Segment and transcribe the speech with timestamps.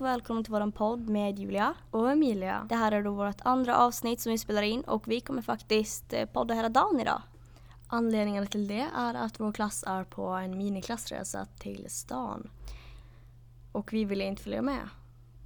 [0.00, 1.74] och välkommen till våran podd med Julia.
[1.90, 2.66] Och Emilia.
[2.68, 6.12] Det här är då vårt andra avsnitt som vi spelar in och vi kommer faktiskt
[6.12, 7.22] eh, podda hela dagen idag.
[7.88, 12.50] Anledningen till det är att vår klass är på en miniklassresa till stan.
[13.72, 14.88] Och vi ville inte följa med.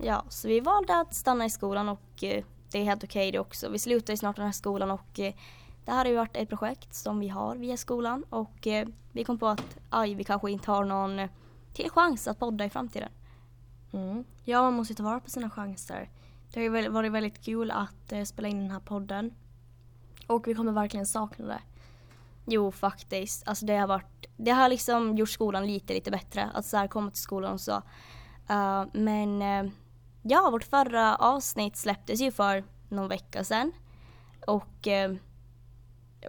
[0.02, 3.38] Ja, så vi valde att stanna i skolan och eh, det är helt okej det
[3.38, 3.68] också.
[3.68, 5.34] Vi slutar ju snart den här skolan och eh,
[5.84, 8.66] det här har ju varit ett projekt som vi har via skolan och
[9.12, 11.28] vi kom på att aj, vi kanske inte har någon
[11.72, 13.08] till chans att podda i framtiden.
[13.92, 14.24] Mm.
[14.44, 16.10] Ja, man måste ta vara på sina chanser.
[16.52, 19.34] Det har ju varit väldigt kul att eh, spela in den här podden.
[20.26, 21.60] Och vi kommer verkligen sakna det.
[22.46, 23.48] Jo, faktiskt.
[23.48, 26.50] Alltså det har varit, det har liksom gjort skolan lite, lite bättre.
[26.54, 27.82] Att så här komma till skolan och så.
[28.50, 29.70] Uh, men uh,
[30.22, 33.72] ja, vårt förra avsnitt släpptes ju för någon vecka sedan.
[34.46, 35.16] Och uh,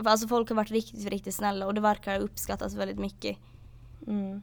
[0.05, 3.37] alltså folk har varit riktigt, riktigt snälla och det verkar uppskattas väldigt mycket.
[4.07, 4.41] Mm.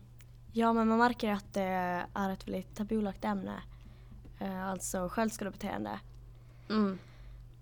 [0.53, 3.63] Ja, men man märker att det är ett väldigt tabulagt ämne.
[4.39, 6.01] Eh, alltså självskadebeteende.
[6.71, 6.99] Mm.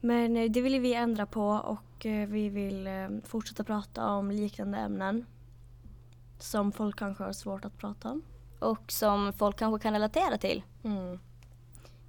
[0.00, 2.88] Men eh, det vill vi ändra på och eh, vi vill
[3.24, 5.26] fortsätta prata om liknande ämnen.
[6.38, 8.22] Som folk kanske har svårt att prata om.
[8.60, 10.62] Och som folk kanske kan relatera till.
[10.82, 11.18] Mm.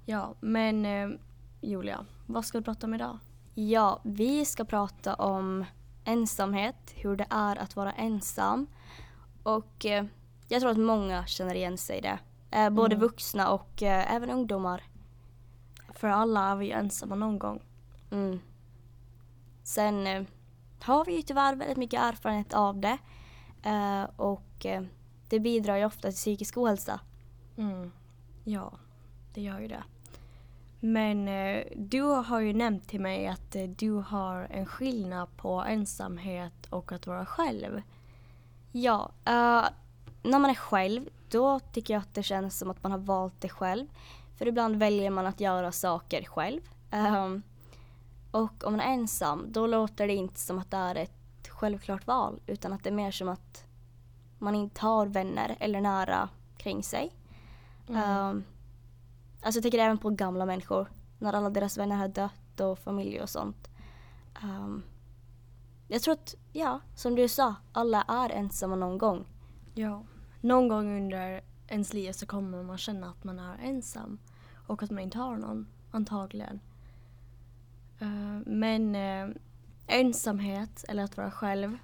[0.04, 0.86] Ja, men
[1.60, 3.18] Julia, vad ska vi prata om idag?
[3.54, 5.64] Ja, vi ska prata om
[6.04, 8.66] ensamhet, hur det är att vara ensam.
[9.42, 9.86] Och
[10.48, 12.18] jag tror att många känner igen sig i det.
[12.50, 13.00] Eh, både Mm.
[13.08, 14.82] vuxna och eh, även ungdomar.
[15.94, 17.62] För alla är vi ensamma någon gång.
[18.10, 18.40] Mm.
[19.62, 20.22] Sen eh,
[20.82, 22.98] har vi ju tyvärr väldigt mycket erfarenhet av det.
[23.62, 24.82] Eh, och eh,
[25.28, 27.00] det bidrar ju ofta till psykisk ohälsa.
[27.56, 27.92] Mm.
[28.44, 28.72] Ja,
[29.34, 29.82] det gör ju det.
[30.80, 36.66] Men eh, du har ju nämnt till mig att du har en skillnad på ensamhet
[36.70, 37.82] och att vara själv.
[38.72, 39.10] Ja,
[40.22, 43.40] när man är själv då tycker jag att det känns som att man har valt
[43.40, 43.86] det själv.
[44.38, 46.60] För ibland väljer man att göra saker själv.
[46.90, 47.42] Ehm,
[48.30, 52.06] och om man är ensam då låter det inte som att det är ett självklart
[52.06, 53.64] val utan att det är mer som att
[54.38, 57.12] man inte har vänner eller nära kring sig.
[57.88, 58.44] Ehm,
[59.42, 63.20] alltså jag tänker även på gamla människor när alla deras vänner har dött och familj
[63.20, 63.68] och sånt.
[64.42, 64.82] Ehm,
[65.88, 69.26] jag tror att, ja, som du sa, alla är ensamma någon gång.
[69.74, 70.02] Ja.
[70.40, 74.18] Någon gång under ens liv så kommer man känna att man är ensam
[74.66, 76.60] och att man inte har någon, antagligen.
[77.98, 79.28] Eh, men eh,
[79.86, 81.78] ensamhet, eller att vara själv,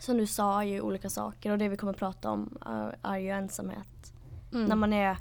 [0.00, 2.96] som du sa, är ju olika saker och det vi kommer att prata om är,
[3.02, 4.12] är ju ensamhet.
[4.52, 4.64] Mm.
[4.64, 5.18] När man är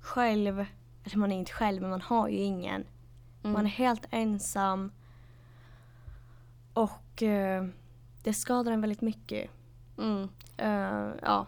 [0.00, 0.64] själv,
[1.04, 2.84] eller man är inte själv men man har ju ingen.
[3.42, 3.52] Mm.
[3.52, 4.92] Man är helt ensam
[6.74, 7.66] och eh,
[8.22, 9.50] det skadar en väldigt mycket.
[9.98, 10.28] Mm.
[10.56, 11.46] Eh, ja.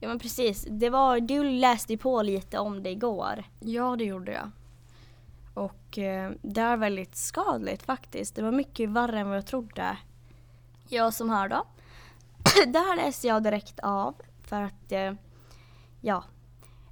[0.00, 3.44] Ja men precis, det var, du läste ju på lite om det igår.
[3.60, 4.50] ja, det gjorde jag.
[5.54, 8.34] Och eh, det är väldigt skadligt faktiskt.
[8.34, 9.96] Det var mycket värre än vad jag trodde.
[10.88, 11.66] Jag som här då.
[12.66, 15.12] det här läser jag direkt av för att, eh,
[16.00, 16.24] ja.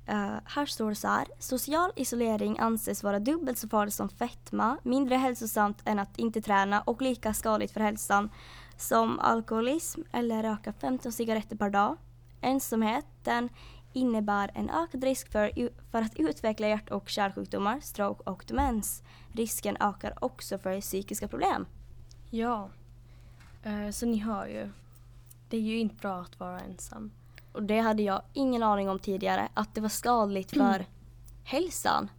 [0.07, 1.29] Eh, här står det så här.
[1.39, 6.81] Social isolering anses vara dubbelt så farligt som fetma, mindre hälsosamt än att inte träna
[6.81, 8.31] och lika skadligt för hälsan
[8.81, 11.97] som alkoholism eller röka 15 cigaretter per dag.
[12.41, 13.49] Ensamheten
[13.93, 19.03] innebär en ökad risk för, för att utveckla hjärt och kärlsjukdomar, stroke och demens.
[19.33, 21.67] Risken ökar också för psykiska problem.
[22.31, 22.69] Ja.
[23.63, 24.71] Eh, så ni hör ju.
[25.49, 27.11] Det är ju inte bra att vara ensam.
[27.53, 30.87] Och det hade jag ingen aning om tidigare, att det var skadligt för
[31.45, 32.11] hälsan.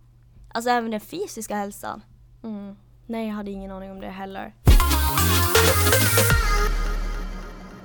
[0.54, 2.04] Alltså även den fysiska hälsan.
[2.44, 2.76] Mm.
[3.06, 4.54] Nej, jag hade ingen aning om det heller.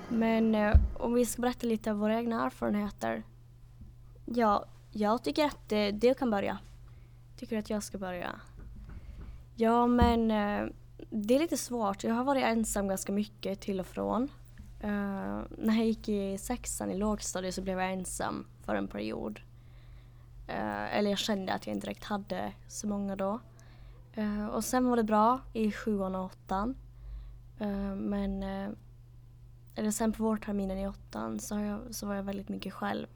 [0.09, 3.23] Men eh, om vi ska berätta lite av våra egna erfarenheter.
[4.25, 6.59] Ja, jag tycker att eh, du kan börja.
[7.37, 8.41] Tycker du att jag ska börja?
[9.57, 10.67] Ja, men eh,
[11.11, 12.05] det är lite svårt.
[12.05, 14.29] Jag har varit ensam ganska mycket till och från.
[14.85, 19.41] Uh, när jag gick i sexan i lågstadiet så blev jag ensam för en period.
[20.49, 23.41] Uh, eller jag kände att jag inte direkt hade så många då.
[24.19, 26.75] Uh, och sen var det bra i sjuan och åttan.
[27.97, 28.45] Men
[29.77, 33.07] eller sen på vårterminen i åttan så, har jag, så var jag väldigt mycket själv.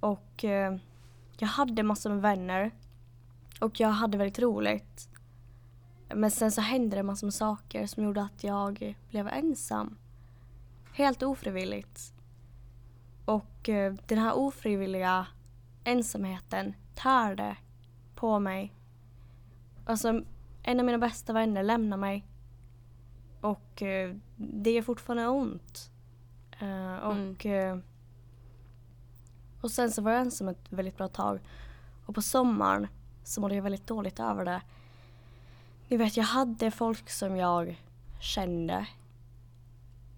[0.00, 0.76] Och eh,
[1.38, 2.70] jag hade massor med vänner.
[3.60, 5.08] Och jag hade väldigt roligt.
[6.14, 9.96] Men sen så hände det massor med saker som gjorde att jag blev ensam.
[10.92, 12.12] Helt ofrivilligt.
[13.24, 15.26] Och eh, den här ofrivilliga
[15.84, 17.56] ensamheten tärde
[18.14, 18.74] på mig.
[19.84, 20.22] Alltså,
[20.62, 22.26] en av mina bästa vänner lämnade mig.
[23.40, 25.90] Och eh, det gör fortfarande ont.
[26.60, 27.78] Eh, och eh,
[29.60, 31.40] Och sen så var jag ensam ett väldigt bra tag.
[32.06, 32.86] Och på sommaren
[33.24, 34.62] så mådde jag väldigt dåligt över det.
[35.88, 37.80] Ni vet, jag hade folk som jag
[38.20, 38.86] kände.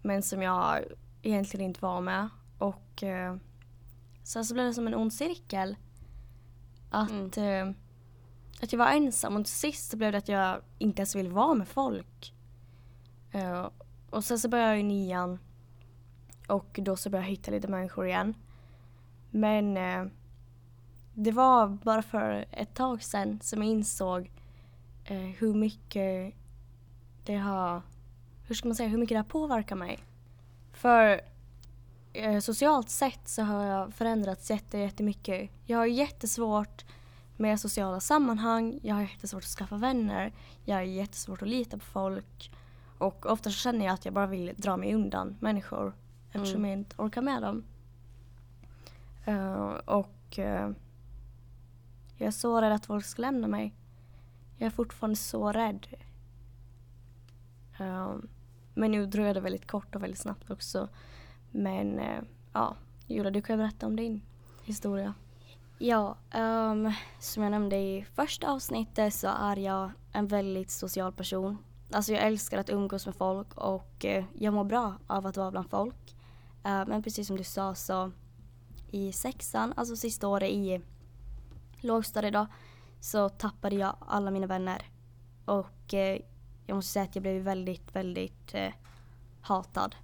[0.02, 0.84] Men som jag
[1.22, 2.28] egentligen inte var med.
[2.58, 3.36] Och eh,
[4.22, 5.76] sen så blev det som en ond cirkel.
[6.90, 7.70] Att, eh,
[8.62, 11.30] att jag var ensam och till sist så blev det att jag inte ens ville
[11.30, 12.34] vara med folk.
[13.34, 13.69] Uh,
[14.11, 15.38] och sen så började jag i nian.
[16.49, 18.34] Och då så började jag hitta lite människor igen.
[19.31, 20.12] Men uh,
[21.14, 24.31] det var bara för ett tag sedan som jag insåg
[25.11, 26.34] uh, hur mycket
[27.25, 27.82] det har,
[28.46, 29.99] hur ska man säga, hur mycket det har påverkat mig.
[30.73, 31.20] För
[32.40, 35.50] socialt sett så har jag förändrats jätte, jättemycket.
[35.67, 36.85] Jag har jättesvårt
[37.37, 40.32] med sociala sammanhang, jag har jättesvårt att skaffa vänner,
[40.64, 42.50] jag har jättesvårt att lita på folk.
[43.02, 45.93] Och ofta så känner jag att jag bara vill dra mig undan människor
[46.32, 46.70] eftersom Mm.
[46.70, 47.64] jag inte orkar med dem.
[49.25, 50.70] Eh, och eh,
[52.16, 53.75] jag är så rädd att folk ska lämna mig.
[54.58, 55.87] Jag är fortfarande så rädd.
[57.78, 58.14] Eh,
[58.75, 60.88] men nu dröjde det väldigt kort och väldigt snabbt också.
[61.50, 62.00] Men
[62.52, 62.76] ja,
[63.06, 64.22] Julia du kan ju berätta om din
[64.62, 65.14] historia.
[65.78, 71.58] Ja, ehm, som jag nämnde i första avsnittet så är jag en väldigt social person.
[71.92, 75.50] Alltså jag älskar att umgås med folk och eh, jag mår bra av att vara
[75.50, 76.16] bland folk.
[76.64, 78.12] Eh, men precis som du sa så
[78.90, 80.80] i sexan, alltså sista året i
[81.80, 82.46] lågstadiet då,
[83.00, 84.86] så tappade jag alla mina vänner.
[85.44, 86.18] Och eh,
[86.66, 88.54] jag måste säga att jag blev väldigt, väldigt
[89.40, 89.96] hatad.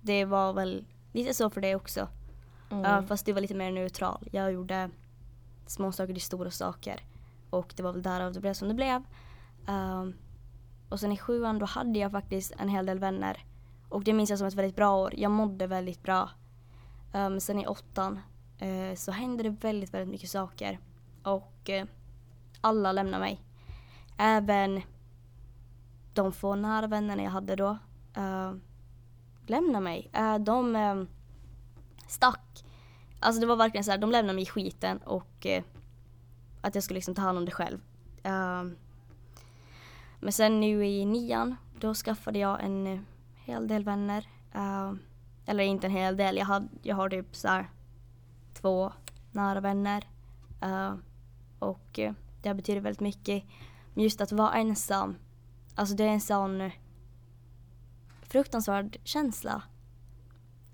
[0.00, 2.08] Det var väl lite så för dig också.
[2.70, 4.28] Ja, fast du var lite mer neutral.
[4.32, 4.90] Jag gjorde
[5.66, 7.00] små saker till stora saker.
[7.50, 9.02] Och det var väl därav det blev som det blev.
[9.66, 10.14] Ehm,
[10.88, 13.44] och sen i sjuan då hade jag faktiskt en hel del vänner.
[13.88, 15.14] Och det minns jag som ett väldigt bra år.
[15.16, 16.30] Jag mådde väldigt bra.
[17.14, 18.20] Um, sen i åttan
[18.62, 20.78] uh, så hände det väldigt, väldigt mycket saker.
[21.22, 21.84] Och uh,
[22.60, 23.42] alla lämnade mig.
[24.18, 24.82] Även
[26.14, 27.78] de få nära vännerna jag hade då
[28.14, 28.60] ehm, uh,
[29.46, 30.10] lämnade mig.
[30.18, 31.08] Uh, de um,
[32.08, 32.64] stack.
[33.20, 35.46] Alltså det var verkligen så här, de lämnade mig i skiten och
[36.60, 37.80] att jag skulle liksom ta hand om det själv.
[40.20, 43.00] Men sen nu i nian, då skaffade jag en eh,
[43.34, 44.28] hel del vänner.
[44.54, 44.94] Uh,
[45.46, 47.70] eller inte en hel del, jag, hade, jag har typ så här
[48.54, 48.92] två
[49.32, 50.08] nära vänner.
[50.64, 50.94] Uh,
[51.58, 52.00] och
[52.42, 53.44] det betyder väldigt mycket.
[53.94, 55.16] Men just att vara ensam,
[55.74, 56.70] alltså det är en sån
[58.22, 59.62] fruktansvärd känsla.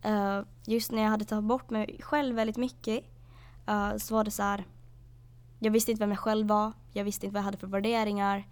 [0.06, 3.04] Uh, just när jag hade tagit bort mig själv väldigt mycket
[3.98, 4.64] så var det så här.
[5.58, 6.72] Jag visste inte vem jag själv var.
[6.92, 8.48] Jag visste inte vad jag hade för värderingar.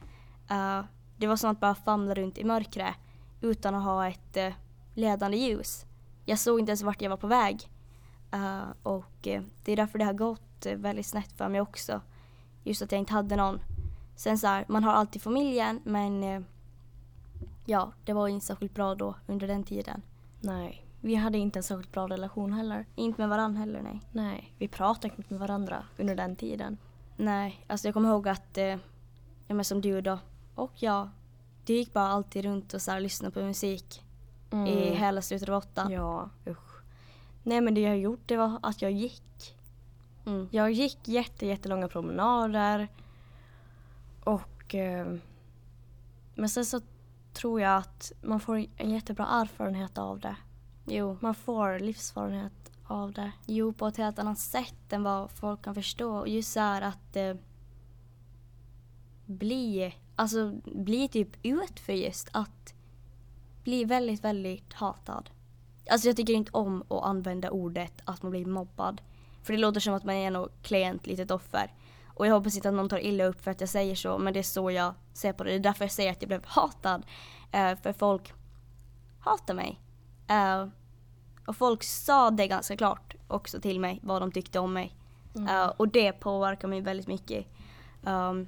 [0.53, 0.85] Eh,
[1.17, 2.95] det var som att bara famla runt i mörkret
[3.41, 4.53] utan att ha ett eh,
[4.95, 5.85] ledande ljus.
[6.25, 7.69] Jag såg inte ens vart jag var på väg.
[8.33, 9.29] Eh, och
[9.65, 12.01] det är därför det har gått väldigt snett för mig också.
[12.65, 13.61] Just att jag inte hade någon.
[14.17, 16.45] Sen så här, man har alltid familjen men
[17.65, 20.03] ja, det var inte särskilt bra då under den tiden.
[20.41, 22.87] Nej, vi hade inte en särskilt bra relation heller.
[22.95, 24.01] Inte med varandra heller, nej.
[24.13, 26.79] Nej, vi pratade inte med varandra under den tiden.
[27.17, 28.77] Nej, alltså jag kommer ihåg att, eh,
[29.47, 30.19] ja men som du då,
[30.55, 31.09] och jag,
[31.65, 34.03] det gick bara alltid runt och så här, lyssnade på musik
[34.67, 35.87] i hela slutet av åttan.
[35.87, 35.99] Mm.
[35.99, 36.83] Ja, usch.
[37.43, 39.57] Nej men det jag gjort det var att jag gick.
[40.27, 40.49] Mm.
[40.51, 42.89] Jag gick jätte, jättelånga promenader.
[44.25, 44.75] Och...
[44.75, 45.15] Eh,
[46.35, 46.81] men sen så
[47.33, 50.37] tror jag att man får en jättebra erfarenhet av det.
[50.87, 51.17] Jo.
[51.21, 52.53] Man får livserfarenhet
[52.87, 53.33] av det.
[53.47, 56.17] jo, på ett helt annat sätt än vad folk kan förstå.
[56.17, 57.35] Och just så här att eh,
[59.27, 62.75] bli, alltså bli typ ut för just att
[63.65, 65.31] bli väldigt, väldigt hatad.
[65.91, 69.01] Alltså jag tycker inte om att använda ordet att man blir mobbad.
[69.43, 71.73] För det låter som att man är något klient, litet offer.
[72.07, 74.33] Och jag hoppas inte att någon tar illa upp för att jag säger så, men
[74.33, 75.51] det är så jag ser på det.
[75.51, 77.07] Det är därför jag säger att jag blev hatad.
[77.53, 78.33] Eh, för folk
[79.21, 79.81] hatar mig.
[80.29, 80.69] Eh,
[81.47, 84.97] och folk sa det ganska klart också till mig, vad de tyckte om mig.
[85.35, 87.47] Eh, och det påverkar mig väldigt mycket.
[88.03, 88.47] Um,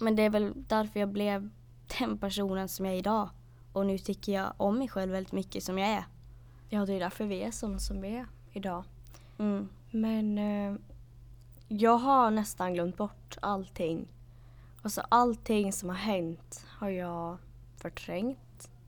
[0.00, 1.50] men det är väl därför jag blev
[1.98, 3.28] den personen som jag är idag.
[3.72, 6.04] Och nu tycker jag om mig själv väldigt mycket som jag är.
[6.68, 8.84] Ja, det är därför vi är sådana som vi är idag.
[9.38, 9.68] Mm.
[9.90, 10.76] Men eh,
[11.68, 14.08] jag har nästan glömt bort allting.
[14.82, 17.38] Alltså allting som har hänt har jag
[17.76, 18.38] förträngt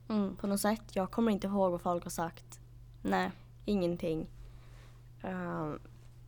[0.09, 0.35] Mm.
[0.35, 0.81] på något sätt.
[0.95, 2.59] Jag kommer inte ihåg vad folk har sagt.
[3.01, 3.31] Nej.
[3.65, 4.27] Ingenting.
[5.21, 5.71] Eh,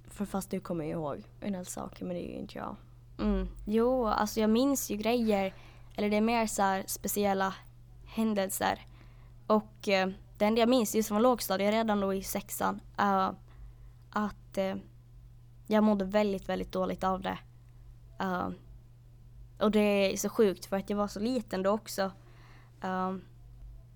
[0.08, 2.76] för fast du kommer ihåg en del saker men det är ju inte jag.
[3.20, 3.48] Mm.
[3.66, 5.54] Jo, alltså jag minns ju grejer.
[5.96, 7.54] Eller det är mer så här speciella
[8.06, 8.86] händelser.
[9.48, 13.36] Och eh, det enda jag minns just från lågstadiet, redan då i sexan, är att
[14.56, 14.82] att uh,
[15.68, 17.38] jag mådde väldigt, väldigt dåligt av det.
[18.24, 18.50] Uh,
[19.60, 22.04] och det är så sjukt för att jag var så liten då också.
[22.84, 23.16] Uh,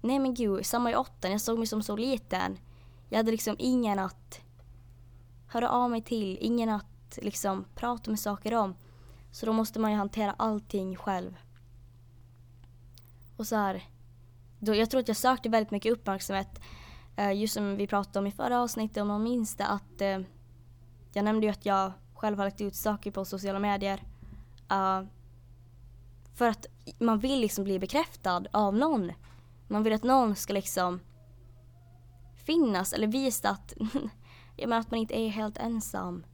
[0.01, 2.57] nej men gud, samma i åttan, jag såg mig som så liten.
[3.09, 4.41] Jag hade liksom ingen att
[5.47, 8.75] höra av mig till, ingen att liksom prata med saker om.
[9.31, 11.37] Så då måste man ju hantera allting själv.
[13.37, 13.83] Och så här,
[14.59, 16.61] då, jag tror att jag sökte väldigt mycket uppmärksamhet.
[17.19, 20.25] Uh, just som vi pratade om i förra avsnittet, om man minns det, att uh,
[21.13, 24.03] jag nämnde ju att jag själv har lagt ut saker på sociala medier.
[24.71, 25.03] Uh,
[26.33, 26.65] för att
[26.99, 29.11] man vill liksom bli bekräftad av någon.
[29.67, 30.99] Man vill att någon ska liksom
[32.45, 33.73] finnas eller visa att,
[34.57, 36.25] jag menar att man inte är helt ensam.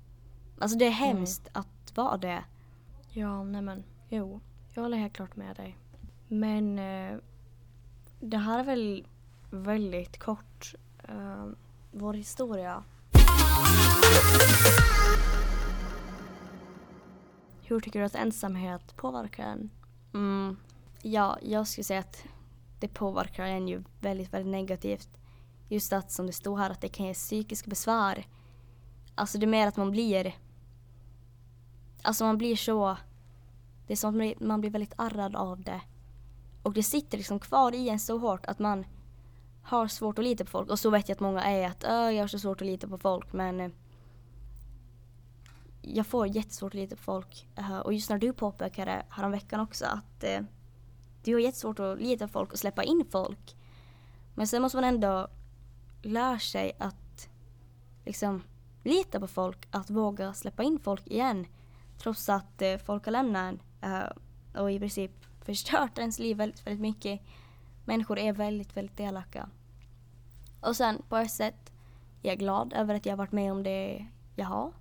[0.59, 1.17] Alltså det är mm.
[1.17, 1.61] hemskt mm.
[1.61, 2.43] att vara det.
[3.17, 4.39] Ja, nej men jo,
[4.73, 5.77] jag håller helt klart med dig.
[6.27, 7.17] Men eh,
[8.19, 9.07] det här är väl
[9.49, 11.45] väldigt kort eh,
[11.91, 12.83] vår historia.
[17.63, 19.69] Hur tycker du att ensamhet påverkar en?
[20.13, 20.57] Mm,
[21.01, 22.23] ja, jag skulle säga att
[22.79, 25.09] det påverkar en ju väldigt, väldigt negativt.
[25.69, 28.27] Just att som det står här att det kan ge psykiska besvär.
[29.15, 30.35] Alltså det är mer att man blir
[32.05, 32.97] Alltså man blir så
[33.87, 35.81] Det är som att man blir väldigt arrad av det.
[36.63, 38.85] Och det sitter liksom kvar i en så hårt att man
[39.63, 40.69] har svårt att lita på folk.
[40.69, 42.97] Och så vet jag att många är att jag har så svårt att lita på
[42.97, 43.71] folk men eh,
[45.81, 47.47] jag får jättesvårt att lita på folk.
[47.55, 50.41] Eh, och just när du påpekade häromveckan också att eh,
[51.23, 53.55] du har jättesvårt att lita på folk och släppa in folk.
[54.35, 55.27] Men sen måste man ändå
[56.01, 57.29] lära sig att
[58.05, 58.43] liksom
[58.83, 61.47] lita på folk, att våga släppa in folk igen.
[61.97, 65.11] Trots att eh, folk har lämnat en eh, och i princip
[65.41, 67.21] förstört ens liv väldigt, väldigt mycket.
[67.85, 69.49] Människor är väldigt, väldigt elaka.
[70.61, 71.73] Och sen på ett sätt
[72.23, 74.71] är jag glad över att jag har varit med om det jag har.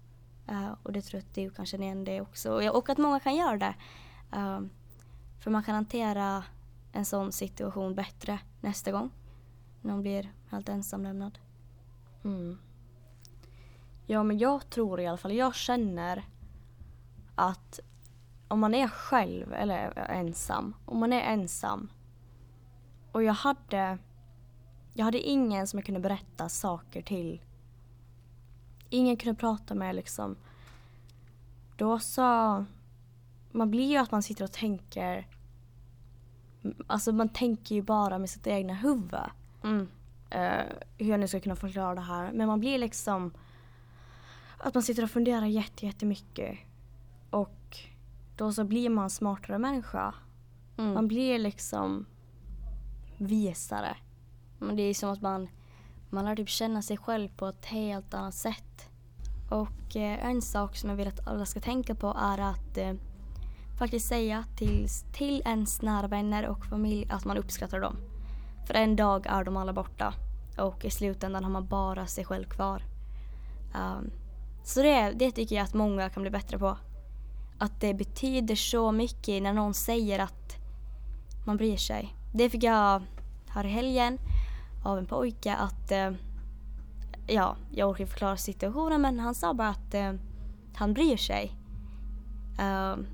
[0.50, 2.70] Uh, och det tror jag att du kan känna igen det också.
[2.70, 3.74] Och att många kan göra det.
[4.36, 4.60] Uh,
[5.40, 6.44] för man kan hantera
[6.92, 9.10] en sån situation bättre nästa gång.
[9.80, 11.38] När man blir helt ensamlämnad.
[12.24, 12.58] Mm.
[14.06, 16.24] Ja men jag tror i alla fall, jag känner
[17.34, 17.80] att
[18.48, 21.88] om man är själv eller ensam, om man är ensam
[23.12, 23.98] och jag hade
[24.94, 27.40] jag hade ingen som jag kunde berätta saker till
[28.94, 30.36] ingen kunde prata med liksom.
[31.76, 32.64] Då så,
[33.52, 35.26] man blir ju att man sitter och tänker,
[36.86, 39.30] alltså man tänker ju bara med sitt egna huvud.
[39.62, 39.88] Mm.
[40.34, 40.64] Uh,
[40.98, 42.32] hur jag nu ska kunna förklara det här.
[42.32, 43.32] Men man blir liksom,
[44.58, 46.58] att man sitter och funderar jättemycket.
[47.34, 47.78] Och
[48.36, 50.14] då så blir man smartare människa.
[50.78, 50.94] Mm.
[50.94, 52.06] Man blir liksom
[53.18, 53.96] visare.
[54.58, 55.48] Men det är som att man
[56.10, 58.88] man lär typ känna sig själv på ett helt annat sätt.
[59.50, 62.92] Och eh, en sak som jag vill att alla ska tänka på är att eh,
[63.78, 67.96] faktiskt säga till, till ens nära vänner och familj att man uppskattar dem.
[68.66, 70.14] För en dag är de alla borta
[70.58, 72.82] och i slutändan har man bara sig själv kvar.
[73.74, 74.10] Um,
[74.64, 76.76] så det, det tycker jag att många kan bli bättre på.
[77.58, 80.56] Att det betyder så mycket när någon säger att
[81.46, 82.14] man bryr sig.
[82.34, 83.02] Det fick jag
[83.48, 84.18] här i helgen
[84.84, 86.10] av en pojke att eh,
[87.26, 90.12] ja, jag orkar förklara situationen men han sa bara att eh,
[90.74, 91.52] han bryr sig.
[92.60, 93.04] Uh,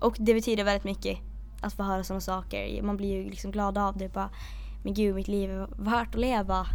[0.00, 1.18] och det betyder väldigt mycket
[1.60, 2.82] att få höra sådana saker.
[2.82, 4.08] Man blir ju liksom glad av det.
[4.08, 4.30] Bara,
[4.84, 6.66] men gud, mitt liv är värt att leva.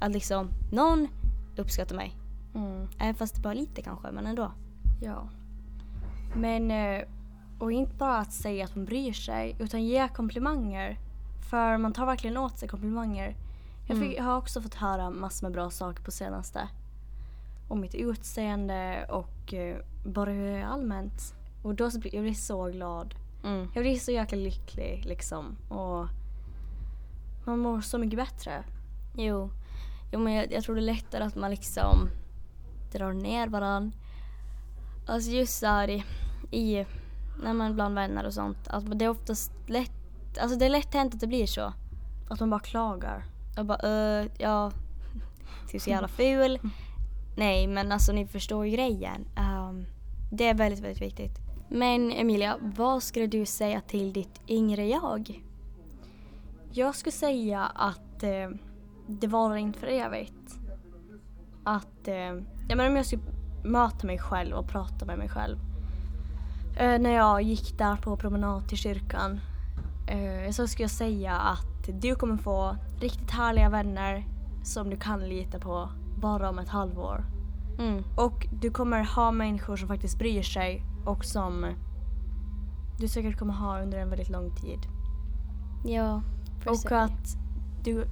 [0.00, 1.08] Att liksom någon
[1.56, 2.16] uppskattar mig.
[2.54, 2.88] Mm.
[2.98, 4.52] Även fast det bara lite kanske, men ändå.
[5.02, 5.28] Ja.
[6.36, 7.04] Men, eh,
[7.58, 10.98] och inte bara att säga att man bryr sig, utan ge komplimanger.
[11.50, 13.36] För man tar verkligen åt sig komplimanger.
[13.88, 14.16] Jag, fick, mm.
[14.16, 16.68] jag har också fått höra massor med bra saker på senaste.
[17.68, 21.34] Om mitt utseende och uh, bara hur jag är allmänt.
[21.62, 23.14] Och då så blir jag blir så glad.
[23.44, 23.68] Mm.
[23.74, 25.56] Jag blir så jäkla lycklig liksom.
[25.68, 26.08] Och
[27.44, 28.64] man mår så mycket bättre.
[29.14, 29.50] Jo,
[30.12, 32.08] jo men jag, jag tror det är lättare att man liksom
[32.92, 33.98] drar ner varandra.
[35.06, 36.04] Alltså just såhär
[36.50, 36.86] i,
[37.42, 38.68] när man bland vänner och sånt.
[38.68, 39.92] Att det är oftast lätt,
[40.40, 41.72] alltså det är lätt hänt att det blir så.
[42.30, 43.24] Att man bara klagar.
[43.56, 44.70] Jag bara, uh, ja,
[45.70, 46.58] ser så jävla ful.
[47.36, 49.28] Nej, men alltså ni förstår ju grejen.
[49.36, 49.86] Um,
[50.32, 51.38] det är väldigt, väldigt viktigt.
[51.68, 55.42] Men Emilia, vad skulle du säga till ditt yngre jag?
[56.72, 58.50] Jag skulle säga att eh,
[59.06, 60.58] det var inte för evigt.
[61.64, 62.14] Att, eh,
[62.68, 63.22] jag menar om jag skulle
[63.64, 65.58] möta mig själv och prata med mig själv.
[66.76, 69.40] Eh, när jag gick där på promenad till kyrkan
[70.06, 74.24] eh, så skulle jag säga att du kommer få riktigt härliga vänner
[74.62, 75.88] som du kan lita på
[76.20, 77.24] bara om ett halvår.
[77.78, 78.04] Mm.
[78.16, 81.74] Och du kommer ha människor som faktiskt bryr sig och som
[82.98, 84.78] du säkert kommer ha under en väldigt lång tid.
[85.84, 86.22] Ja.
[86.66, 87.36] Och att
[87.84, 88.04] du,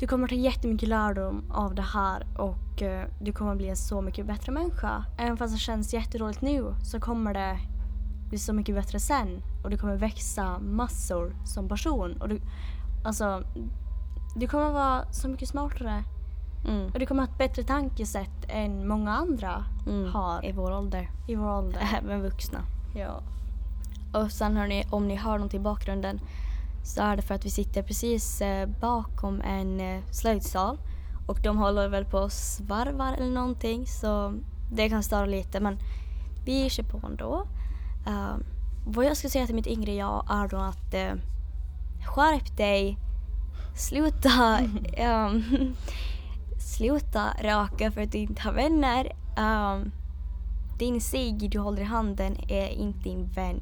[0.00, 4.00] du kommer ta jättemycket lärdom av det här och eh, du kommer bli en så
[4.02, 5.04] mycket bättre människa.
[5.18, 7.58] Även fast det känns jätteroligt nu så kommer det
[8.28, 12.16] bli så mycket bättre sen och du kommer växa massor som person.
[12.20, 12.40] Och du,
[13.04, 13.42] alltså,
[14.36, 16.04] du kommer vara så mycket smartare
[16.68, 16.86] Mm.
[16.92, 20.12] och du kommer ha ett bättre tankesätt än många andra Mm.
[20.12, 21.10] har I vår ålder.
[21.28, 21.80] i vår ålder.
[22.04, 22.58] Även vuxna.
[22.96, 23.20] Ja.
[24.20, 26.20] Och sen hörni, om ni hör något i bakgrunden
[26.82, 30.78] så är det för att vi sitter precis eh, bakom en eh, slöjdsal
[31.26, 34.34] och de håller väl på och svarvar eller någonting så
[34.72, 35.78] det kan störa lite men
[36.44, 37.46] vi kör på ändå.
[38.06, 38.36] Uh,
[38.86, 41.20] vad jag skulle säga till mitt yngre jag är då att uh,
[42.06, 42.98] skärp dig,
[43.74, 44.58] sluta,
[44.92, 45.42] ehm,
[46.58, 49.12] sluta röka för att du inte har vänner.
[49.38, 49.92] Um,
[50.78, 53.60] din cigg du håller i handen är inte din vän.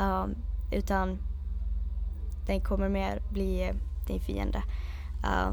[0.00, 0.34] Um,
[0.72, 1.18] utan
[2.46, 3.74] den kommer mer bli eh,
[4.06, 4.62] din fiende.
[5.24, 5.52] Uh,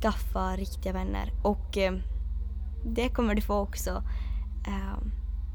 [0.00, 1.92] skaffa riktiga vänner och eh,
[2.84, 4.02] det kommer du få också.
[4.68, 5.12] Um,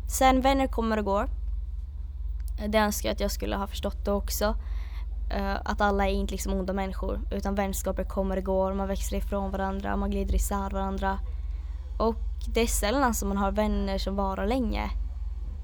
[0.07, 1.29] sen vänner kommer och går.
[2.67, 4.55] Det önskar jag att jag skulle ha förstått det också.
[5.37, 9.17] Uh, att alla är inte liksom onda människor utan vänskaper kommer och går, man växer
[9.17, 11.19] ifrån varandra, man glider isär varandra.
[11.99, 12.15] Och
[12.47, 14.89] det är sällan som man har vänner som varar länge.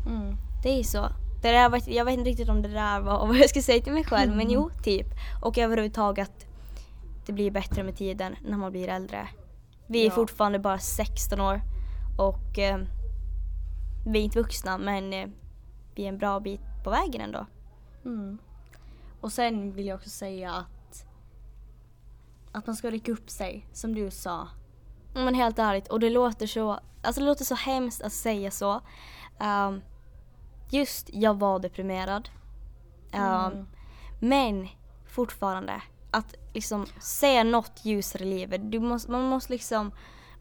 [0.07, 0.37] Mm.
[0.63, 1.07] Det är så.
[1.41, 3.83] Det där, var- jag vet inte riktigt om det där var vad jag skulle säga
[3.83, 5.07] till mig själv men jo, typ.
[5.41, 6.47] Och överhuvudtaget
[7.25, 9.27] det blir bättre med tiden när man blir äldre.
[9.87, 10.11] Vi är Ja.
[10.11, 11.61] fortfarande bara 16 år
[12.17, 12.77] och eh,
[14.07, 15.27] vi är inte vuxna men eh,
[15.95, 17.45] vi är en bra bit på vägen ändå.
[18.05, 18.37] Mm.
[19.21, 21.05] Och sen vill jag också säga att
[22.51, 24.47] att man ska rycka upp sig, som du sa.
[25.13, 28.81] Men helt ärligt, och det låter så, alltså det låter så hemskt att säga så.
[29.39, 29.81] Ehm,
[30.73, 32.29] just, jag var deprimerad.
[33.11, 33.67] Mm.
[34.19, 34.67] Men
[35.07, 35.81] fortfarande,
[36.11, 38.71] att liksom se något ljusare i livet.
[38.71, 39.91] Du måste, man måste liksom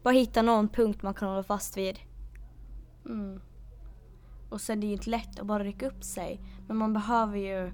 [0.03, 1.99] bara hitta någon punkt man kan hålla fast vid.
[3.05, 3.41] Mm.
[4.49, 6.41] Och sen det är ju inte lätt att bara rycka upp sig.
[6.67, 7.71] Men man behöver ju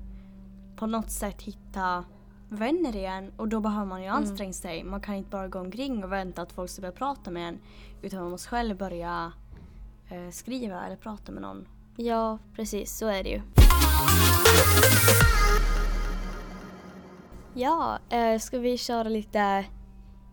[0.76, 2.06] på något sätt hitta
[2.50, 4.84] vänner igen och då behöver man ju anstränga sig.
[4.84, 7.60] Man kan inte bara gå omkring och vänta att folk ska börja prata med en.
[8.02, 9.32] Utan man måste själv börja
[10.10, 11.68] eh, skriva eller prata med någon.
[12.00, 13.42] Ja, precis, så är det ju.
[17.54, 19.66] Ja, eh, ska vi köra lite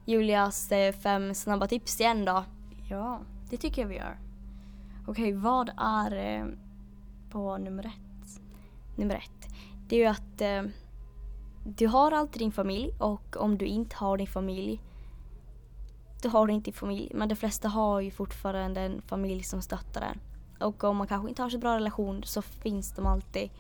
[0.05, 2.45] Julias eh, fem snabba tips igen då?
[2.91, 4.19] Ja, det tycker jag vi gör.
[5.07, 6.47] Okej, vad är eh,
[7.31, 8.41] på nummer ett?
[8.97, 9.55] nummer ett.
[9.89, 10.69] Det är ju att
[11.65, 14.81] du har alltid din familj och om du inte har din familj
[16.23, 17.13] då har du inte din familj.
[17.15, 20.34] Men de flesta har ju fortfarande en familj som stöttar en.
[20.61, 23.51] Och om man kanske inte har så bra relation så finns de alltid.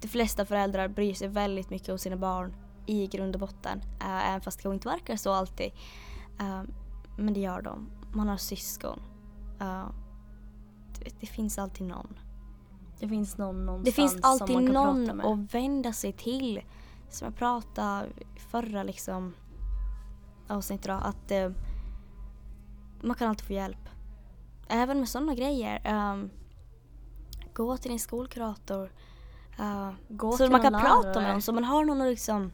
[0.00, 2.54] De flesta föräldrar bryr sig väldigt mycket om sina barn
[2.86, 3.80] i grund och botten.
[4.00, 5.72] eh, även fast det kanske inte verkar så alltid.
[6.40, 6.62] Eh,
[7.18, 7.90] men det gör de.
[8.12, 9.00] Man har syskon.
[9.60, 9.86] Eh,
[10.98, 12.18] det, det finns alltid någon.
[13.00, 15.26] Det finns någon någonstans Det finns som alltid man kan prata någon med.
[15.26, 16.60] att vända sig till.
[17.10, 18.08] Som jag pratade
[18.50, 19.34] förra liksom
[20.48, 21.32] avsnittet då, att
[23.02, 23.88] man kan alltid få hjälp.
[24.68, 25.80] Även med sådana grejer.
[25.84, 26.30] ehm,
[27.54, 28.92] gå till din skolkurator.
[29.58, 31.22] eh, Gå så till man kan någon prata lärare.
[31.22, 32.52] med någon, så man har någon att liksom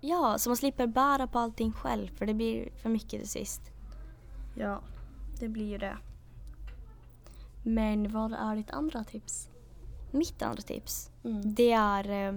[0.00, 3.60] Ja, så man slipper bära på allting själv för det blir för mycket till sist.
[4.56, 4.80] Ja,
[5.40, 5.96] det blir ju det.
[7.62, 9.48] Men vad är ditt andra tips?
[10.10, 11.54] Mitt andra tips Mm.
[11.54, 12.34] det är eh,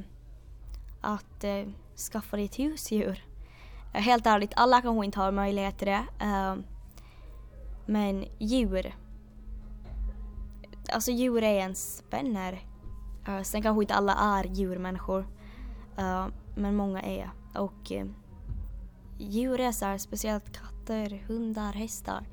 [1.02, 1.66] att eh,
[2.12, 3.26] skaffa dig ett husdjur.
[3.94, 6.06] Helt ärligt, alla kanske inte har möjlighet till det.
[6.22, 6.56] eh,
[7.86, 8.96] men djur.
[10.92, 12.66] Alltså djur är ens vänner.
[13.28, 15.28] Uh, sen kanske inte alla är djurmänniskor.
[15.98, 17.32] eh, men många är.
[17.56, 18.06] Och eh,
[19.18, 22.26] djur är så här, speciellt katter, hundar, hästar.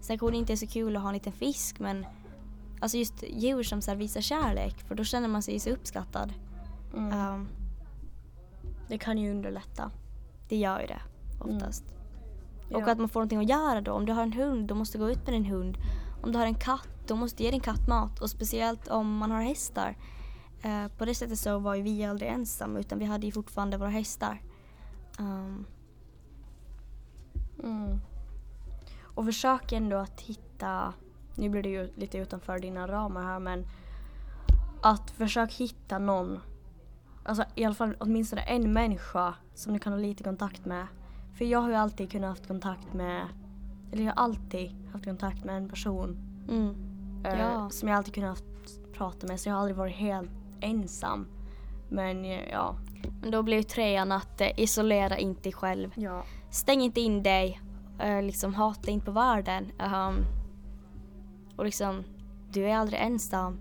[0.00, 2.06] Sen kanske det inte är så kul att ha en liten fisk men
[2.80, 6.32] Alltså just djur som så här visar kärlek för då känner man sig så uppskattad.
[6.96, 7.34] Mm.
[7.34, 7.48] Um,
[8.88, 9.90] Det kan ju underlätta.
[10.48, 11.00] det gör ju det
[11.40, 11.84] oftast.
[12.74, 12.90] Och Ja.
[12.92, 13.92] att man får någonting att göra då.
[13.92, 15.78] Om du har en hund, då måste du gå ut med din hund.
[16.22, 18.20] Om du har en katt, då måste du ge din katt mat.
[18.20, 19.96] Och speciellt om man har hästar.
[20.62, 23.76] Eh, på det sättet så var ju vi aldrig ensamma utan vi hade ju fortfarande
[23.76, 24.42] våra hästar.
[25.18, 25.66] Um,
[27.62, 27.98] Mm.
[29.02, 30.92] Och försök ändå att hitta,
[31.34, 33.66] nu blir det ju lite utanför dina ramar här men
[34.82, 36.40] att försök hitta någon,
[37.24, 40.86] alltså i alla fall åtminstone en människa som du kan ha lite kontakt med.
[41.38, 43.28] För jag har ju alltid kunnat haft kontakt med
[43.92, 46.91] eller jag har alltid haft kontakt med en person Mm.
[47.24, 47.70] Eh, Ja.
[47.70, 48.42] som jag alltid kunnat
[48.92, 50.30] prata med så jag har aldrig varit helt
[50.60, 51.26] ensam.
[51.88, 52.76] Men eh, ja.
[53.22, 55.90] Men då blir ju trean att eh, isolera inte dig själv.
[55.96, 56.22] ja.
[56.50, 57.60] Stäng inte in dig.
[57.98, 59.72] Eh, liksom hata inte på världen.
[59.78, 60.14] Ehm,
[61.56, 62.04] och liksom,
[62.50, 63.58] du är aldrig ensam.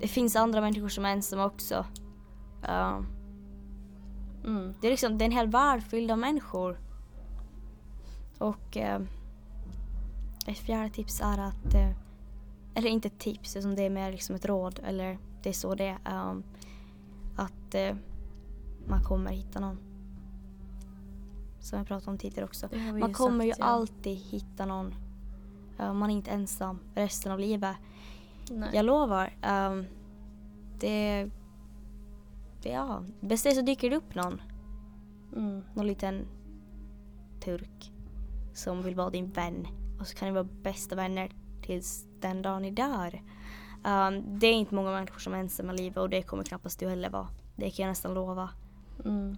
[0.00, 1.86] Det finns andra människor som är ensamma också.
[2.68, 3.06] Ehm,
[4.44, 4.74] Mm.
[4.80, 6.78] det är liksom, det är en hel värld fylld av människor.
[8.38, 9.00] Och eh,
[10.46, 11.90] ett fjärde tips är att, eh,
[12.74, 15.74] eller inte ett tips, utan det är mer liksom ett råd, eller det är så
[15.74, 15.98] det är.
[16.04, 16.42] ehm,
[17.36, 17.96] att eh,
[18.86, 19.78] man kommer hitta någon.
[21.60, 22.68] Som jag pratade om tidigare också.
[23.00, 23.64] Man kommer sagt, ju ja.
[23.64, 24.94] alltid hitta någon.
[25.78, 27.76] Eh, man är inte ensam resten av livet.
[28.50, 28.70] Nej.
[28.72, 29.36] Jag lovar.
[29.42, 29.84] ehm,
[30.80, 31.30] det,
[32.62, 34.42] det, ja, bäst är så dyker det upp någon
[35.36, 35.62] Mm.
[35.74, 36.26] någon liten
[37.40, 37.92] turk
[38.54, 39.66] som vill vara din vän.
[40.00, 41.30] Och så kan ni vara bästa vänner
[41.62, 43.22] tills den dagen ni dör.
[43.84, 46.80] Um, det är inte många människor som är ensamma i livet och det kommer knappast
[46.80, 47.28] du heller vara.
[47.56, 48.48] Det kan jag nästan lova.
[49.04, 49.36] Mm.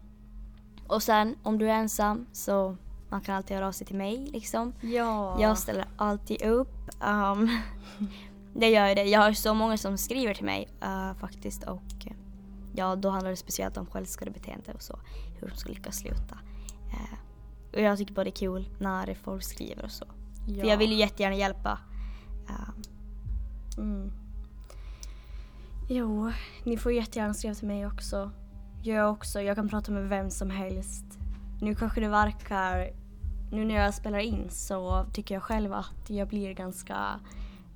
[0.87, 2.77] Och sen om du är ensam så
[3.09, 4.73] man kan alltid höra av sig till mig liksom.
[4.81, 5.40] Ja.
[5.40, 6.90] Jag ställer alltid upp.
[7.05, 7.51] Um,
[8.55, 9.05] det gör jag det.
[9.05, 12.12] Jag har så många som skriver till mig uh, faktiskt och uh,
[12.75, 14.99] ja, då handlar det speciellt om självskadebeteende och så.
[15.40, 16.38] Hur de ska lyckas sluta.
[16.92, 17.18] Uh,
[17.73, 20.05] och jag tycker bara det är kul när folk skriver och så.
[20.47, 20.61] ja.
[20.61, 21.79] För jag vill ju jättegärna hjälpa.
[22.49, 22.83] Um,
[23.79, 24.13] Mm.
[25.89, 26.33] Jo,
[26.65, 28.31] ni får jättegärna skriva till mig också.
[28.83, 29.41] Jag också.
[29.41, 31.05] Jag kan prata med vem som helst.
[31.61, 32.91] Nu kanske det verkar...
[33.53, 37.21] Nu när jag spelar in så tycker jag själv att jag blir ganska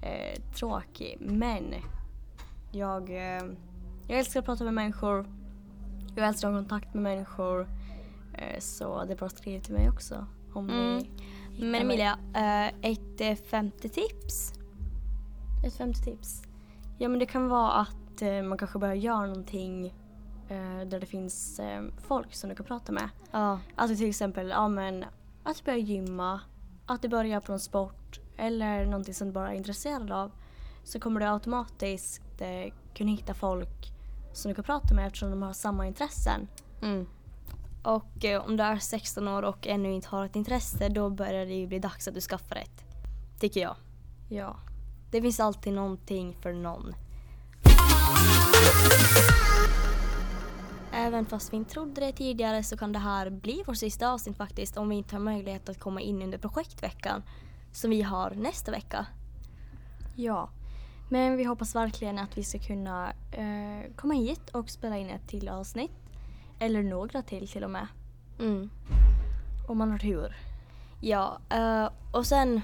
[0.03, 1.17] eh, tråkig.
[1.21, 1.75] Men
[2.73, 3.43] jag, eh,
[4.09, 5.27] jag älskar att prata med människor.
[6.17, 7.69] Jag älskar att ha kontakt med människor.
[8.35, 10.27] Eh, så det är bara att skriva till mig också.
[10.53, 10.97] Om Mm.
[10.97, 11.11] ni
[11.61, 11.75] men.
[11.83, 14.53] Emilia, uh, ett uh, femte tips.
[15.65, 16.43] Ett femte tips?
[16.99, 19.87] Ja men det kan vara att eh, man kanske börjar göra någonting
[20.49, 23.09] eh, där det finns eh, folk som du kan prata med.
[23.31, 23.61] Ja.
[23.89, 25.05] Du till exempel, ja men
[25.43, 26.41] att du börjar gymma,
[26.87, 30.31] att du börjar på en sport eller någonting som du bara är intresserad av.
[30.85, 33.93] Så kommer du automatiskt eh, kunna hitta folk
[34.33, 36.49] som du kan prata med eftersom de har samma intressen.
[36.83, 37.07] Mm.
[37.83, 41.47] Och eh, om du är 16 år och ännu inte har ett intresse då börjar
[41.47, 42.85] det ju bli dags att du skaffar ett.
[43.41, 43.77] Tycker jag.
[44.29, 44.57] Ja.
[45.11, 46.95] Det finns alltid någonting för någon.
[50.93, 54.37] Även fast vi inte trodde det tidigare så kan det här bli vår sista avsnitt
[54.37, 57.23] faktiskt om vi inte har möjlighet att komma in under projektveckan
[57.73, 59.07] som vi har nästa vecka.
[60.17, 60.51] Ja.
[61.09, 65.29] Men vi hoppas verkligen att vi ska kunna eh, komma hit och spela in ett
[65.29, 65.91] till avsnitt.
[66.59, 67.87] Eller några till till och med.
[68.41, 68.71] Mm.
[69.69, 70.37] Om man har tur.
[71.01, 72.61] Ja, eh, och sen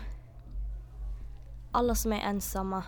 [1.75, 2.85] alla som är ensamma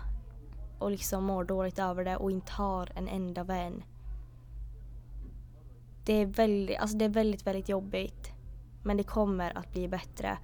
[0.79, 3.83] och liksom mår dåligt över det och inte har en enda vän.
[6.05, 8.31] Det är väldigt, alltså det är väldigt, väldigt jobbigt.
[8.83, 10.37] Men det kommer att bli bättre.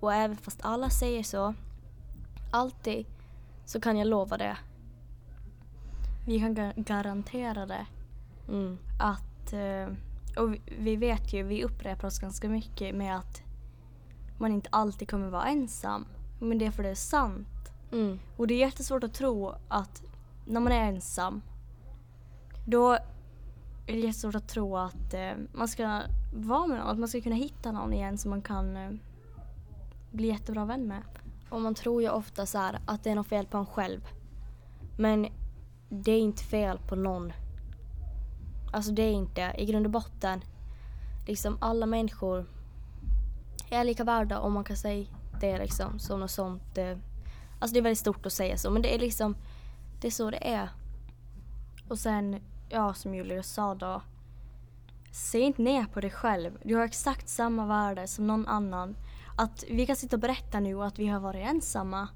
[0.00, 1.54] Och även fast alla säger så,
[2.50, 3.06] alltid,
[3.64, 4.56] så kan jag lova det.
[6.26, 7.86] Vi kan ga- garantera det.
[8.48, 8.78] Mm.
[9.00, 9.96] Att, eh,
[10.42, 13.42] och vi- vi vet ju, vi upprepar oss ganska mycket med att
[14.38, 16.06] man inte alltid kommer vara ensam.
[16.40, 17.46] Men det är för det är sant.
[17.92, 18.18] Mm.
[18.36, 20.02] Och det är jättesvårt att tro att
[20.46, 21.42] när man är ensam
[22.66, 22.92] då
[23.86, 26.02] är det jättesvårt att tro att eh, man ska
[26.34, 28.90] vara med någon, att man ska kunna hitta någon igen som man kan eh,
[30.10, 31.02] bli jättebra vän med.
[31.48, 34.08] Och man tror ju ofta så här att det är något fel på en själv.
[34.98, 35.26] Men
[35.88, 37.32] det är inte fel på någon.
[38.72, 40.40] Alltså det är inte, i grund och botten,
[41.26, 42.46] liksom alla människor
[43.70, 45.06] är lika värda om man kan säga
[45.40, 46.78] det liksom som något sånt.
[46.78, 46.96] eh,
[47.60, 49.36] Alltså det är väldigt stort att säga så men det är liksom,
[50.00, 50.68] det är så det är.
[51.88, 54.02] Och sen, ja som Julius sa då,
[55.12, 56.58] se inte ner på dig själv.
[56.64, 58.96] Du har exakt samma värde som någon annan.
[59.36, 62.08] Att vi kan sitta och berätta nu att vi har varit ensamma.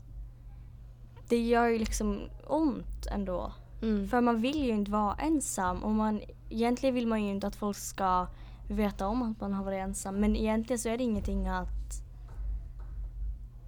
[1.29, 3.53] Det gör ju liksom ont ändå.
[3.83, 4.09] Mm.
[4.09, 7.57] För man vill ju inte vara ensam och man, egentligen vill man ju inte att
[7.57, 8.27] folk ska
[8.69, 10.21] veta om att man har varit ensam.
[10.21, 12.03] Men egentligen så är det ingenting att,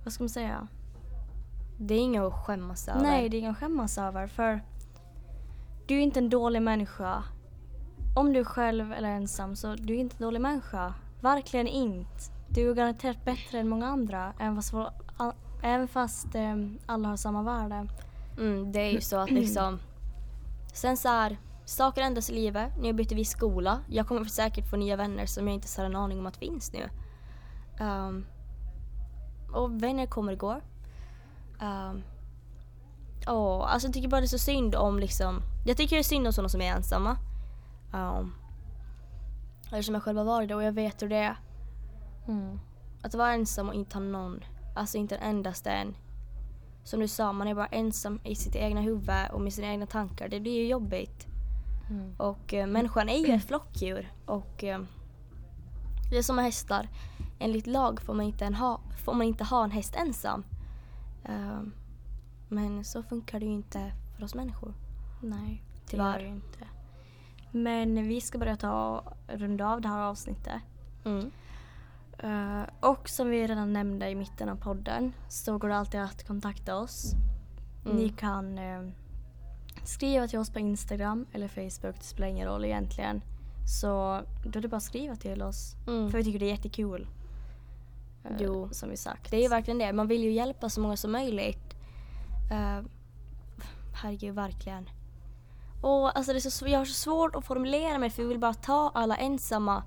[0.05, 0.69] vad ska man säga?
[1.79, 3.03] Det är inget att skämmas över.
[3.03, 4.27] Nej, det är inget att skämmas över.
[4.27, 4.61] För
[5.87, 7.23] du är inte en dålig människa.
[8.17, 10.95] Om du är själv eller ensam så du är inte en dålig människa.
[11.21, 12.21] Verkligen inte.
[12.49, 14.33] Du är garanterat bättre än många andra.
[14.39, 14.75] Även fast,
[15.63, 17.89] även fast eh, alla har samma värde.
[18.39, 19.79] Mm, det är ju så att liksom...
[20.73, 22.73] Sen så här, saker ändras i livet.
[22.81, 23.79] Nu byter vi skola.
[23.89, 26.73] Jag kommer säkert få nya vänner som jag inte har en aning om att finns
[26.73, 26.89] nu.
[27.85, 28.27] Ehm,
[29.53, 30.63] och vänner kommer och går.
[31.61, 32.03] Um,
[33.27, 36.05] och, alltså jag tycker bara det är så synd om liksom, jag tycker det är
[36.05, 37.17] synd om sådana som är ensamma.
[37.93, 38.35] Um,
[39.65, 41.37] eftersom jag själv har varit det och jag vet hur det är.
[42.29, 42.61] Mm.
[43.03, 44.45] Att vara ensam och inte ha någon,
[44.77, 45.97] alltså inte en endaste en.
[46.85, 49.87] Som du sa, man är bara ensam i sitt egna huvud och med sina egna
[49.87, 50.29] tankar.
[50.29, 51.27] Det blir ju jobbigt.
[51.91, 52.15] Mm.
[52.17, 54.81] Och eh, människan är ju ett flockdjur och eh,
[56.11, 56.89] det är som med hästar.
[57.39, 60.45] Enligt lag får man inte, en ha, får man inte ha en häst ensam.
[61.29, 61.63] Eh,
[62.49, 64.75] men så funkar det ju inte för oss människor.
[65.23, 66.19] Nej, det Tyvärr.
[66.19, 66.59] det inte.
[67.51, 70.63] Men vi ska börja ta runda av det här avsnittet.
[71.05, 71.31] Mm.
[72.19, 76.27] Eh, och som vi redan nämnde i mitten av podden så går det alltid att
[76.27, 77.13] kontakta oss.
[77.85, 77.97] Mm.
[77.97, 78.83] Ni kan eh,
[79.85, 83.23] skriva till oss på Instagram eller Facebook, det spelar ingen roll egentligen.
[83.81, 85.75] Så då är det bara att skriva till oss.
[85.87, 86.11] Mm.
[86.11, 87.07] För vi tycker det är jättekul.
[88.31, 88.69] Eh, Jo.
[88.73, 89.31] Som vi sagt.
[89.31, 89.93] Det är ju verkligen det.
[89.93, 91.75] Man vill ju hjälpa så många som möjligt.
[92.53, 92.87] Uh,
[94.03, 94.89] herregud, verkligen.
[95.83, 98.39] Och alltså det är så, jag har så svårt att formulera mig för vi vill
[98.39, 99.83] bara ta alla ensamma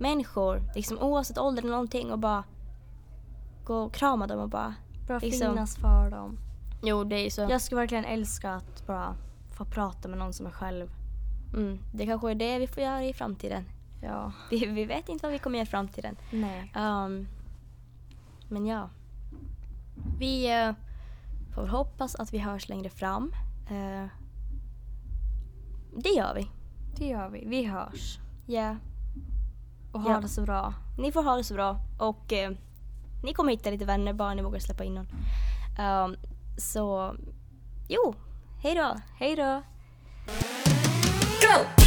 [0.00, 2.44] människor, liksom oavsett ålder eller någonting och bara
[3.64, 4.74] gå och krama dem och bara...
[5.06, 6.38] Bra liksom- finnas för dem.
[6.82, 7.46] Jo, det är så.
[7.50, 9.16] Jag skulle verkligen älska att bara
[9.56, 10.90] få prata med någon som är själv.
[11.54, 13.64] Mm, det kanske är det vi får göra i framtiden.
[14.02, 14.32] Ja.
[14.50, 16.16] Vi, vi vet inte vad vi kommer göra i framtiden.
[16.32, 16.72] Nej.
[16.76, 17.28] Um,
[18.48, 18.88] men ja.
[20.18, 20.72] Vi eh,
[21.54, 23.32] får hoppas att vi hörs längre fram.
[23.70, 24.06] Eh,
[26.02, 26.50] det gör vi.
[26.96, 27.44] Det gör vi.
[27.46, 28.18] Vi hörs.
[28.46, 28.76] Ja.
[29.92, 30.20] Och ha Ja.
[30.20, 30.74] det så bra.
[30.98, 32.50] Ni får ha det så bra och eh,
[33.24, 35.08] ni kommer hitta lite vänner bara ni vågar släppa in någon.
[35.86, 36.16] Um,
[36.58, 37.14] så,
[37.88, 38.14] jo,
[38.62, 38.94] hej då.
[39.18, 39.62] Hej då!
[41.40, 41.85] Go!